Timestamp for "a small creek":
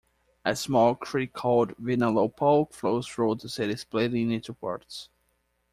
0.43-1.31